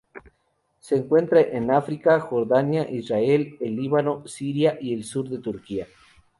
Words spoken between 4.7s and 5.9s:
y el sur de Turquía.